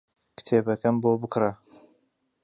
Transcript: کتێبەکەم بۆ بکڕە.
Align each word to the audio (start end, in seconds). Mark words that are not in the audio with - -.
کتێبەکەم 0.37 0.95
بۆ 1.03 1.11
بکڕە. 1.21 1.51